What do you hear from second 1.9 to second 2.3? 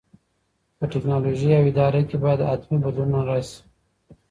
کي